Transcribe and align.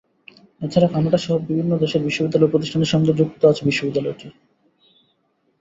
এ 0.61 0.67
ছাড়া 0.67 0.87
কানাডাসহ 0.87 1.33
বিভিন্ন 1.47 1.71
দেশের 1.77 2.01
বিশ্ববিদ্যালয় 2.03 2.47
ও 2.47 2.53
প্রতিষ্ঠানের 2.53 2.91
সঙ্গে 2.93 3.11
যুক্ত 3.19 3.41
আছে 3.45 3.61
বিশ্ববিদ্যালয়টি। 3.65 4.27